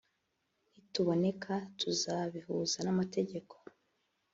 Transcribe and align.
nituboneka 0.73 1.53
tuzabihuza 1.79 2.77
n’amategeko 2.83 3.55